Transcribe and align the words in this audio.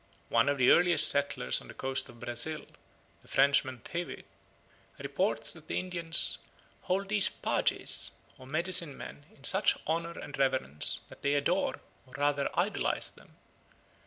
One 0.29 0.49
of 0.49 0.57
the 0.57 0.71
earliest 0.71 1.09
settlers 1.09 1.61
on 1.61 1.67
the 1.67 1.75
coast 1.75 2.09
of 2.09 2.19
Brazil, 2.19 2.65
the 3.21 3.27
Frenchman 3.27 3.81
Thevet, 3.85 4.25
reports 4.97 5.53
that 5.53 5.67
the 5.67 5.77
Indians 5.77 6.39
"hold 6.81 7.09
these 7.09 7.29
pages 7.29 8.11
(or 8.39 8.47
medicine 8.47 8.97
men) 8.97 9.27
in 9.37 9.43
such 9.43 9.77
honour 9.85 10.17
and 10.17 10.35
reverence 10.39 11.01
that 11.09 11.21
they 11.21 11.35
adore, 11.35 11.81
or 12.07 12.15
rather 12.17 12.49
idolise 12.59 13.11
them. 13.11 13.35